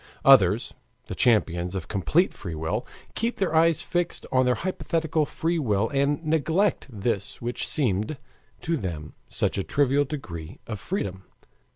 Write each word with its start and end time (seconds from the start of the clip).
Others 0.25 0.73
the 1.05 1.13
champions 1.13 1.75
of 1.75 1.87
complete 1.87 2.33
free 2.33 2.55
will 2.55 2.87
keep 3.13 3.35
their 3.37 3.53
eyes 3.53 3.81
fixed 3.83 4.25
on 4.31 4.45
their 4.47 4.55
hypothetical 4.55 5.27
free 5.27 5.59
will 5.59 5.89
and 5.89 6.25
neglect 6.25 6.87
this 6.89 7.39
which 7.39 7.67
seemed 7.67 8.17
to 8.61 8.77
them 8.77 9.13
such 9.27 9.59
a 9.59 9.63
trivial 9.63 10.05
degree 10.05 10.59
of 10.65 10.79
freedom. 10.79 11.25